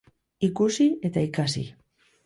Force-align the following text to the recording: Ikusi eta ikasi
Ikusi 0.47 0.89
eta 1.11 1.27
ikasi 1.29 1.67